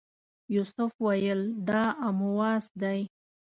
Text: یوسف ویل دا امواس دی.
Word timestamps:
یوسف 0.55 0.91
ویل 1.05 1.41
دا 1.67 1.83
امواس 2.07 2.65
دی. 2.81 2.99